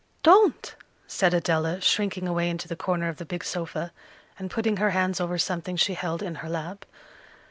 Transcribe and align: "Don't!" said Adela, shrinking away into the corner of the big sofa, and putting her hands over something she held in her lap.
"Don't!" 0.23 0.73
said 1.05 1.31
Adela, 1.31 1.79
shrinking 1.79 2.27
away 2.27 2.49
into 2.49 2.67
the 2.67 2.75
corner 2.75 3.07
of 3.07 3.17
the 3.17 3.23
big 3.23 3.43
sofa, 3.43 3.93
and 4.39 4.49
putting 4.49 4.77
her 4.77 4.89
hands 4.89 5.21
over 5.21 5.37
something 5.37 5.75
she 5.77 5.93
held 5.93 6.23
in 6.23 6.33
her 6.41 6.49
lap. 6.49 6.85